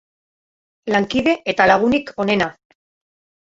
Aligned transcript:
Lankide 0.95 1.37
eta 1.55 1.69
lagunik 1.75 2.13
onena. 2.27 2.51